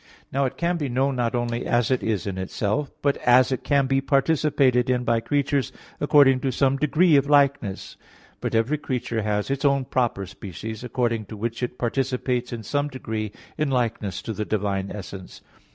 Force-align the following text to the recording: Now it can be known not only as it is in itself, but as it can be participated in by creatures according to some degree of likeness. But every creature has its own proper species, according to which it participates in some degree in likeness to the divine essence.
Now 0.31 0.45
it 0.45 0.57
can 0.57 0.77
be 0.77 0.89
known 0.89 1.15
not 1.15 1.35
only 1.35 1.63
as 1.67 1.91
it 1.91 2.01
is 2.01 2.25
in 2.25 2.39
itself, 2.39 2.89
but 3.03 3.17
as 3.17 3.51
it 3.51 3.63
can 3.63 3.85
be 3.85 4.01
participated 4.01 4.89
in 4.89 5.03
by 5.03 5.19
creatures 5.19 5.71
according 5.99 6.39
to 6.39 6.49
some 6.51 6.77
degree 6.77 7.17
of 7.17 7.29
likeness. 7.29 7.97
But 8.39 8.55
every 8.55 8.79
creature 8.79 9.21
has 9.21 9.51
its 9.51 9.63
own 9.63 9.85
proper 9.85 10.25
species, 10.25 10.83
according 10.83 11.25
to 11.25 11.37
which 11.37 11.61
it 11.61 11.77
participates 11.77 12.51
in 12.51 12.63
some 12.63 12.87
degree 12.87 13.31
in 13.59 13.69
likeness 13.69 14.23
to 14.23 14.33
the 14.33 14.43
divine 14.43 14.91
essence. 14.91 15.41